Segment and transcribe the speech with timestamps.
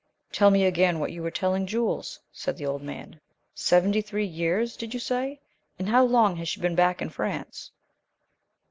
[0.31, 3.21] "Tell me again what you were telling Jules," said the old man.
[3.53, 5.39] "Seventy three years, did you say?
[5.77, 7.69] And how long has she been back in France?"